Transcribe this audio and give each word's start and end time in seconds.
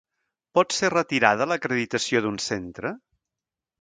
Pot 0.59 0.75
ser 0.77 0.89
retirada 0.93 1.47
l'acreditació 1.51 2.23
d'un 2.25 2.43
centre? 2.47 2.95